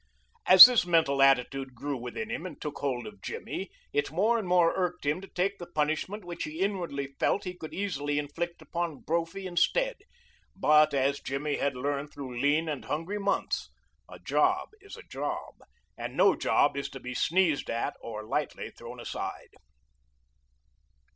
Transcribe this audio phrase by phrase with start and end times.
[0.47, 4.47] As this mental attitude grew within him and took hold of Jimmy it more and
[4.47, 8.63] more irked him to take the punishment which he inwardly felt he could easily inflict
[8.63, 9.97] upon Brophy instead,
[10.55, 13.69] but, as Jimmy had learned through lean and hungry months,
[14.09, 15.53] a job is a job,
[15.95, 19.49] and no job is to be sneezed at or lightly thrown aside.